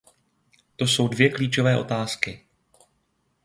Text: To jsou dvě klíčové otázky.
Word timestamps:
To 0.75 0.87
jsou 0.87 1.07
dvě 1.07 1.29
klíčové 1.29 1.79
otázky. 1.79 2.45